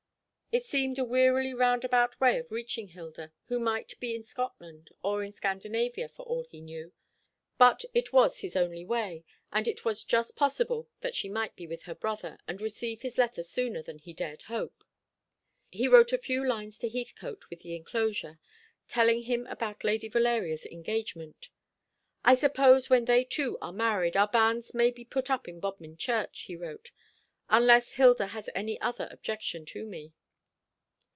It 0.53 0.65
seemed 0.65 0.99
a 0.99 1.05
wearily 1.05 1.53
roundabout 1.53 2.19
way 2.19 2.37
of 2.37 2.51
reaching 2.51 2.89
Hilda, 2.89 3.31
who 3.45 3.57
might 3.57 3.97
be 4.01 4.13
in 4.13 4.21
Scotland 4.21 4.89
or 5.01 5.23
in 5.23 5.31
Scandinavia 5.31 6.09
for 6.09 6.23
all 6.23 6.43
he 6.43 6.59
knew; 6.59 6.91
but 7.57 7.85
it 7.93 8.11
was 8.11 8.39
his 8.39 8.57
only 8.57 8.83
way, 8.83 9.23
and 9.53 9.65
it 9.65 9.85
was 9.85 10.03
just 10.03 10.35
possible 10.35 10.89
that 10.99 11.15
she 11.15 11.29
might 11.29 11.55
be 11.55 11.65
with 11.67 11.83
her 11.83 11.95
brother, 11.95 12.37
and 12.49 12.59
receive 12.61 13.01
his 13.01 13.17
letter 13.17 13.43
sooner 13.43 13.81
than 13.81 13.97
he 13.99 14.11
dared 14.11 14.41
hope. 14.41 14.83
He 15.69 15.87
wrote 15.87 16.11
a 16.11 16.17
few 16.17 16.45
lines 16.45 16.77
to 16.79 16.89
Heathcote 16.89 17.49
with 17.49 17.61
the 17.61 17.73
enclosure, 17.73 18.37
telling 18.89 19.21
him 19.21 19.47
about 19.47 19.85
Lady 19.85 20.09
Valeria's 20.09 20.65
engagement. 20.65 21.47
"I 22.25 22.35
suppose 22.35 22.89
when 22.89 23.05
they 23.05 23.23
two 23.23 23.57
are 23.61 23.71
married 23.71 24.17
our 24.17 24.27
banns 24.27 24.73
may 24.73 24.91
be 24.91 25.05
put 25.05 25.29
up 25.31 25.47
in 25.47 25.61
Bodmin 25.61 25.95
Church," 25.95 26.41
he 26.41 26.57
wrote; 26.57 26.91
"unless 27.47 27.93
Hilda 27.93 28.27
has 28.27 28.49
any 28.53 28.77
other 28.81 29.07
objection 29.11 29.63
to 29.67 29.85
me." 29.85 30.11